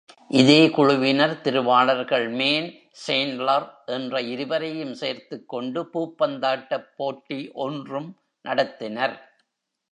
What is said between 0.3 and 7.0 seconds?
இதே குழுவினர் திருவாளர்கள் man, Chandler என்ற இருவரையும் சேர்த்துக்கொண்டு பூப்பந்தாட்டப்